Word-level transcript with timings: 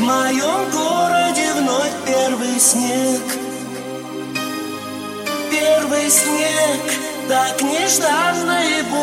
В 0.00 0.02
моем 0.02 0.70
городе 0.70 1.52
вновь 1.58 1.92
первый 2.06 2.58
снег. 2.58 3.20
Первый 5.50 6.10
снег 6.10 6.80
Так 7.28 7.60
нежданно 7.60 8.62
и 8.64 8.82
будто 8.84 8.99